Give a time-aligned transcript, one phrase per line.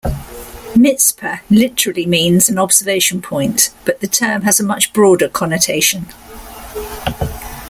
[0.75, 6.07] "Mitzpeh" literally means an observation point but the term has a much broader connotation.